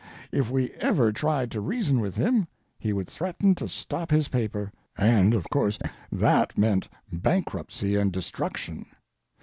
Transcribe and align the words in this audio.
If 0.31 0.49
we 0.49 0.71
ever 0.79 1.11
tried 1.11 1.51
to 1.51 1.61
reason 1.61 1.99
with 1.99 2.15
him, 2.15 2.47
he 2.79 2.91
would 2.91 3.07
threaten 3.07 3.53
to 3.53 3.67
stop 3.69 4.09
his 4.09 4.29
paper, 4.29 4.71
and, 4.97 5.35
of 5.35 5.47
course, 5.51 5.77
that 6.11 6.57
meant 6.57 6.89
bankruptcy 7.13 7.95
and 7.97 8.11
destruction. 8.11 8.87